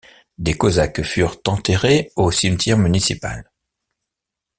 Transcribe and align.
Des 0.39 0.57
Cosaques 0.57 1.03
furent 1.03 1.37
enterrés 1.45 2.11
au 2.15 2.31
cimetière 2.31 2.75
municipal. 2.79 3.51